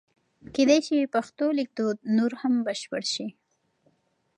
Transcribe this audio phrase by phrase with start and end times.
[0.53, 3.27] کېدای شي پښتو لیکدود نور هم بشپړ شي.